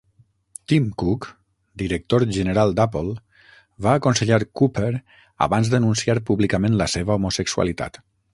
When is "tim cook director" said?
0.71-2.25